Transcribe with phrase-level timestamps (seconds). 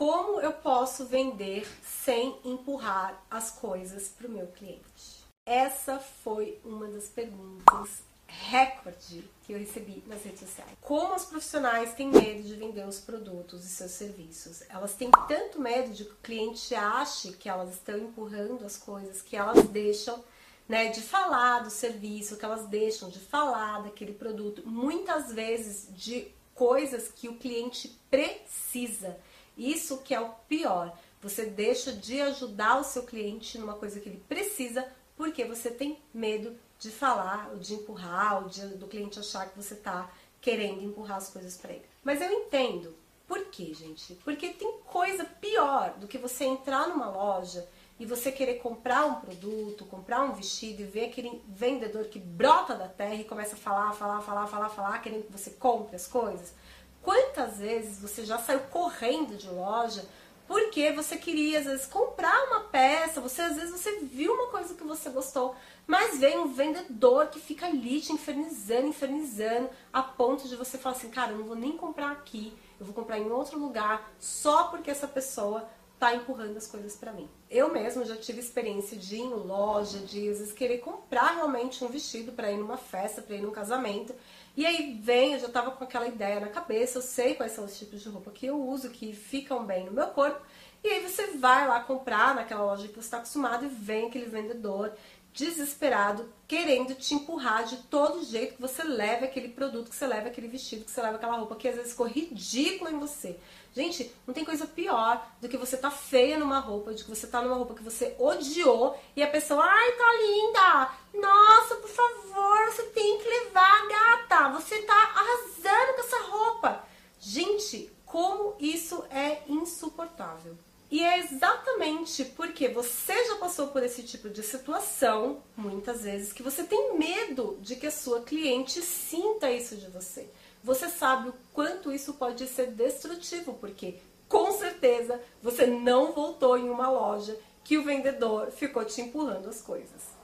[0.00, 5.26] Como eu posso vender sem empurrar as coisas para o meu cliente?
[5.44, 10.70] Essa foi uma das perguntas recorde que eu recebi nas redes sociais.
[10.80, 14.62] Como as profissionais têm medo de vender os produtos e seus serviços?
[14.70, 19.20] Elas têm tanto medo de que o cliente ache que elas estão empurrando as coisas,
[19.20, 20.24] que elas deixam
[20.66, 26.26] né, de falar do serviço, que elas deixam de falar daquele produto, muitas vezes de
[26.54, 29.20] coisas que o cliente precisa.
[29.56, 30.96] Isso que é o pior.
[31.22, 35.98] Você deixa de ajudar o seu cliente numa coisa que ele precisa porque você tem
[36.14, 40.82] medo de falar, ou de empurrar, ou de, do cliente achar que você está querendo
[40.82, 41.84] empurrar as coisas para ele.
[42.02, 42.96] Mas eu entendo.
[43.28, 44.14] Por quê, gente?
[44.24, 49.20] Porque tem coisa pior do que você entrar numa loja e você querer comprar um
[49.20, 53.58] produto, comprar um vestido e ver aquele vendedor que brota da terra e começa a
[53.58, 56.54] falar, falar, falar, falar, falar, querendo que você compre as coisas.
[57.02, 60.04] Quantas vezes você já saiu correndo de loja
[60.50, 64.74] porque você queria às vezes comprar uma peça, você às vezes você viu uma coisa
[64.74, 65.54] que você gostou,
[65.86, 70.96] mas vem um vendedor que fica ali te infernizando, infernizando, a ponto de você falar
[70.96, 74.64] assim, cara, eu não vou nem comprar aqui, eu vou comprar em outro lugar, só
[74.64, 75.68] porque essa pessoa
[76.00, 77.28] tá empurrando as coisas para mim.
[77.50, 81.84] Eu mesma já tive experiência de ir em loja, de às vezes querer comprar realmente
[81.84, 84.14] um vestido para ir numa festa, para ir num casamento,
[84.56, 87.66] e aí vem, eu já tava com aquela ideia na cabeça, eu sei quais são
[87.66, 90.40] os tipos de roupa que eu uso, que ficam bem no meu corpo.
[90.82, 94.24] E aí você vai lá comprar naquela loja que você está acostumado e vem aquele
[94.24, 94.92] vendedor
[95.32, 100.28] desesperado, querendo te empurrar de todo jeito que você leve aquele produto, que você leve
[100.28, 103.38] aquele vestido, que você leve aquela roupa que às vezes ficou ridícula em você.
[103.72, 107.26] Gente, não tem coisa pior do que você tá feia numa roupa, de que você
[107.26, 110.90] tá numa roupa que você odiou e a pessoa, ai, tá linda!
[111.14, 114.48] Nossa, por favor, você tem que levar, gata!
[114.60, 116.84] Você tá arrasando com essa roupa!
[117.20, 120.58] Gente, como isso é insuportável.
[120.90, 126.42] E é exatamente porque você já passou por esse tipo de situação, muitas vezes, que
[126.42, 130.28] você tem medo de que a sua cliente sinta isso de você.
[130.64, 136.68] Você sabe o quanto isso pode ser destrutivo, porque com certeza você não voltou em
[136.68, 140.18] uma loja que o vendedor ficou te empurrando as coisas.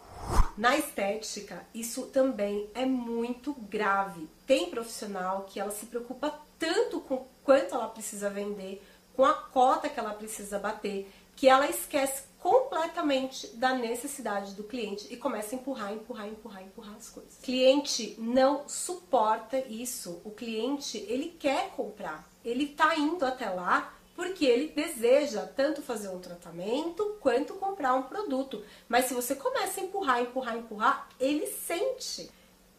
[0.56, 4.28] Na estética, isso também é muito grave.
[4.47, 8.82] Tem profissional que ela se preocupa tanto com quanto ela precisa vender
[9.16, 15.12] com a cota que ela precisa bater, que ela esquece completamente da necessidade do cliente
[15.12, 17.38] e começa a empurrar, empurrar, empurrar, empurrar as coisas.
[17.38, 20.21] O cliente não suporta isso.
[20.25, 22.31] O cliente, ele quer comprar.
[22.44, 28.05] Ele tá indo até lá porque ele deseja tanto fazer um tratamento quanto comprar um
[28.05, 28.65] produto.
[28.88, 32.31] Mas se você começa a empurrar, empurrar, empurrar, ele sente.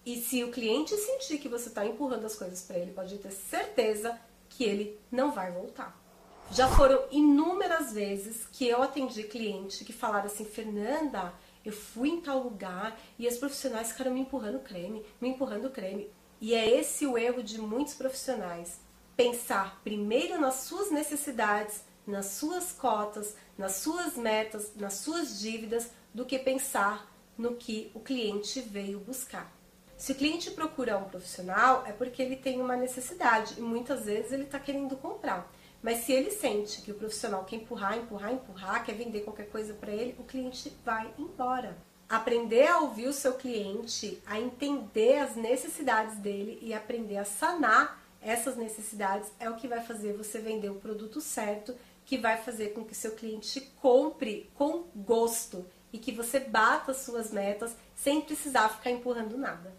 [0.05, 3.31] E se o cliente sentir que você está empurrando as coisas para ele, pode ter
[3.31, 6.06] certeza que ele não vai voltar.
[6.51, 12.21] Já foram inúmeras vezes que eu atendi cliente que falaram assim, Fernanda, eu fui em
[12.21, 16.09] tal lugar e as profissionais ficaram me empurrando creme, me empurrando creme.
[16.39, 18.79] E é esse o erro de muitos profissionais.
[19.15, 26.25] Pensar primeiro nas suas necessidades, nas suas cotas, nas suas metas, nas suas dívidas, do
[26.25, 29.53] que pensar no que o cliente veio buscar.
[29.97, 34.31] Se o cliente procura um profissional, é porque ele tem uma necessidade e muitas vezes
[34.31, 35.51] ele está querendo comprar.
[35.81, 39.73] Mas se ele sente que o profissional quer empurrar, empurrar, empurrar, quer vender qualquer coisa
[39.73, 41.77] para ele, o cliente vai embora.
[42.09, 48.01] Aprender a ouvir o seu cliente, a entender as necessidades dele e aprender a sanar
[48.21, 52.69] essas necessidades é o que vai fazer você vender o produto certo, que vai fazer
[52.69, 58.69] com que seu cliente compre com gosto e que você bata suas metas sem precisar
[58.69, 59.73] ficar empurrando nada.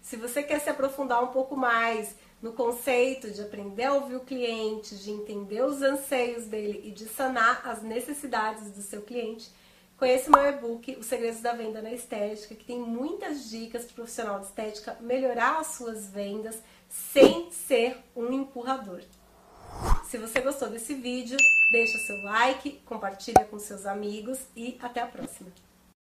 [0.00, 4.20] Se você quer se aprofundar um pouco mais no conceito de aprender a ouvir o
[4.20, 9.50] cliente, de entender os anseios dele e de sanar as necessidades do seu cliente,
[9.98, 13.94] conheça meu e-book Os Segredos da Venda na Estética, que tem muitas dicas para o
[13.96, 19.02] profissional de estética melhorar as suas vendas sem ser um empurrador.
[20.08, 21.36] Se você gostou desse vídeo,
[21.70, 25.52] deixa seu like, compartilha com seus amigos e até a próxima.